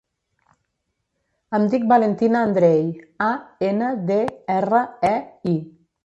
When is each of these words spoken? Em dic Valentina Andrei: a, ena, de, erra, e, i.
Em 1.57 1.65
dic 1.73 1.83
Valentina 1.91 2.41
Andrei: 2.45 2.81
a, 3.25 3.27
ena, 3.67 3.89
de, 4.07 4.17
erra, 4.55 4.81
e, 5.11 5.13
i. 5.53 5.55